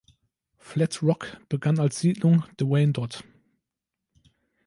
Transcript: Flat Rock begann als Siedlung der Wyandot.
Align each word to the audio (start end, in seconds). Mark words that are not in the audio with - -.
Flat 0.57 1.03
Rock 1.03 1.37
begann 1.47 1.77
als 1.79 1.99
Siedlung 1.99 2.43
der 2.59 2.65
Wyandot. 2.71 3.23